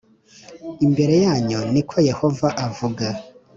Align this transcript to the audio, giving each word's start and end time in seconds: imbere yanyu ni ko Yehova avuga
imbere 0.85 1.15
yanyu 1.25 1.59
ni 1.73 1.81
ko 1.89 1.95
Yehova 2.09 2.47
avuga 2.67 3.05